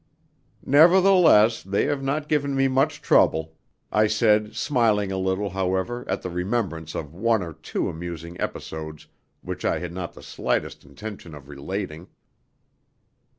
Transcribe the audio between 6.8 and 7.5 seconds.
of one